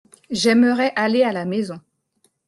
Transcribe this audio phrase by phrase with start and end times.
[0.31, 1.79] J’aimerais aller à la maison.